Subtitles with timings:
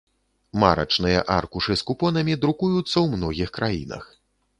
[0.61, 4.09] Марачныя аркушы з купонамі друкуюцца ў многіх краінах.